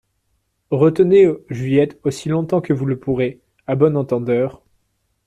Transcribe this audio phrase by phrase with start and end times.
[0.71, 4.63] Retenez Juliette aussi longtemps que vous le pourrez.» À bon entendeur…